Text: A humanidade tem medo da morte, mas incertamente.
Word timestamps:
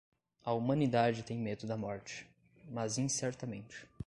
A 0.47 0.51
humanidade 0.55 1.21
tem 1.21 1.37
medo 1.37 1.67
da 1.67 1.77
morte, 1.77 2.25
mas 2.71 2.97
incertamente. 2.97 3.87